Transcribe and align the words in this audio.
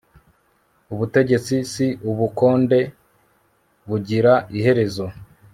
ubutegetsi 0.93 1.55
si 1.71 1.87
ubukonde 2.09 2.79
bugira 3.87 4.33
iherezo 4.57 5.05